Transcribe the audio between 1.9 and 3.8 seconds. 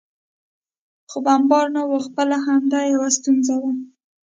خپله همدې یو ستونزه وه.